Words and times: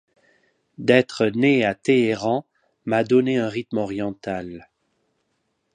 D'être 0.79 1.27
née 1.27 1.63
à 1.63 1.75
Téhéran 1.75 2.47
m'a 2.85 3.03
donné 3.03 3.37
un 3.37 3.47
rythme 3.47 3.77
oriental. 3.77 4.67